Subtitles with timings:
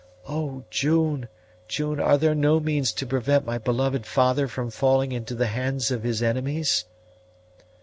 [0.27, 1.29] "Oh, June,
[1.67, 5.91] June, are there no means to prevent my beloved father from falling into the hands
[5.91, 6.85] of his enemies?"